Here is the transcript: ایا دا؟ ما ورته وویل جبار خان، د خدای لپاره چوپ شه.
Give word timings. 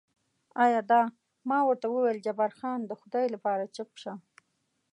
ایا 0.63 0.81
دا؟ 0.89 1.01
ما 1.49 1.59
ورته 1.69 1.87
وویل 1.89 2.19
جبار 2.25 2.51
خان، 2.59 2.79
د 2.85 2.91
خدای 3.01 3.25
لپاره 3.35 3.71
چوپ 3.75 3.91
شه. 4.01 4.13